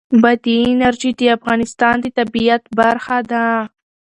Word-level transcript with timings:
بادي 0.21 0.57
انرژي 0.73 1.11
د 1.19 1.21
افغانستان 1.37 1.95
د 2.01 2.05
طبیعت 2.17 2.63
برخه 2.79 3.17
ده. 3.31 3.45